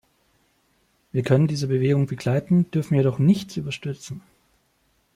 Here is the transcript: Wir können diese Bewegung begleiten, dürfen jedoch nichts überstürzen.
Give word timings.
Wir 1.11 1.21
können 1.21 1.45
diese 1.47 1.67
Bewegung 1.67 2.07
begleiten, 2.07 2.71
dürfen 2.71 2.95
jedoch 2.95 3.19
nichts 3.19 3.55
überstürzen. 3.57 4.21